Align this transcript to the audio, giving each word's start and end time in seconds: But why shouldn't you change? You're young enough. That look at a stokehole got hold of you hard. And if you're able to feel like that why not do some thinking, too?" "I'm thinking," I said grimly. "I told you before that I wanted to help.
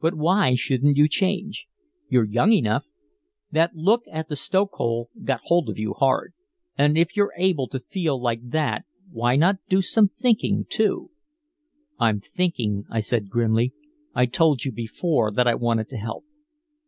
But 0.00 0.14
why 0.14 0.56
shouldn't 0.56 0.96
you 0.96 1.06
change? 1.06 1.68
You're 2.08 2.24
young 2.26 2.50
enough. 2.50 2.86
That 3.52 3.76
look 3.76 4.02
at 4.10 4.28
a 4.28 4.34
stokehole 4.34 5.10
got 5.22 5.42
hold 5.44 5.68
of 5.68 5.78
you 5.78 5.92
hard. 5.92 6.34
And 6.76 6.98
if 6.98 7.16
you're 7.16 7.30
able 7.36 7.68
to 7.68 7.78
feel 7.78 8.20
like 8.20 8.40
that 8.50 8.86
why 9.08 9.36
not 9.36 9.58
do 9.68 9.80
some 9.80 10.08
thinking, 10.08 10.66
too?" 10.68 11.12
"I'm 12.00 12.18
thinking," 12.18 12.86
I 12.90 12.98
said 12.98 13.30
grimly. 13.30 13.72
"I 14.16 14.26
told 14.26 14.64
you 14.64 14.72
before 14.72 15.30
that 15.30 15.46
I 15.46 15.54
wanted 15.54 15.88
to 15.90 15.96
help. 15.96 16.24